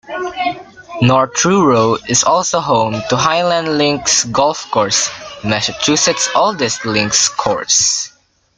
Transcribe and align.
North 1.03 1.35
Truro 1.35 1.93
is 2.09 2.23
also 2.23 2.59
home 2.59 3.03
to 3.09 3.15
Highland 3.15 3.77
Links 3.77 4.23
Golf 4.23 4.65
Course, 4.71 5.11
Massachusetts's 5.43 6.27
oldest 6.33 6.85
links 6.85 7.29
course. 7.29 8.11